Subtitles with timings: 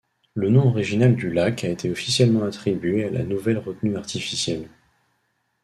[0.33, 4.67] Le nom original du lac a été officiellement attribué à la nouvelle retenue artificielle.